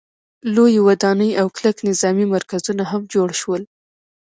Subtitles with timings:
[0.55, 3.61] لویې ودانۍ او کلک نظامي مرکزونه هم جوړ شول.